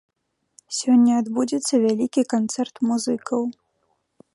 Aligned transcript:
Сёння 0.77 1.11
адбудзецца 1.21 1.73
вялікі 1.85 2.21
канцэрт 2.35 2.75
музыкаў. 2.93 3.41